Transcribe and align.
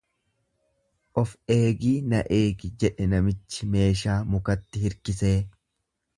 Of 1.21 1.33
eegii 1.55 1.99
na 2.13 2.21
eegi 2.39 2.71
jedhe 2.85 3.07
namichi 3.13 3.69
meeshaa 3.77 4.19
mukatti 4.33 4.85
hirkisee. 4.87 5.37